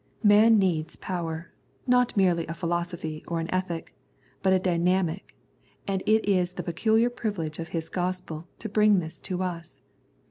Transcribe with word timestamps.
Man 0.23 0.57
needs 0.57 0.95
power, 0.95 1.51
not 1.85 2.17
merely 2.17 2.47
a 2.47 2.55
philosophy 2.55 3.23
or 3.27 3.39
an 3.39 3.53
ethic, 3.53 3.93
but 4.41 4.51
a 4.51 4.57
dynamic, 4.57 5.37
and 5.87 6.01
it 6.07 6.25
is 6.27 6.53
the 6.53 6.63
peculiar 6.63 7.11
privilege 7.11 7.59
of 7.59 7.69
His 7.69 7.87
Gospel 7.87 8.47
to 8.57 8.67
bring 8.67 8.97
this 8.97 9.19
to 9.19 9.43
us. 9.43 9.79